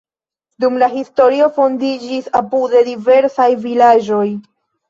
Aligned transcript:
Dum 0.63 0.79
la 0.83 0.87
historio 0.93 1.49
fondiĝis 1.59 2.31
apude 2.41 2.83
diversaj 2.91 3.49
vilaĝoj. 3.67 4.27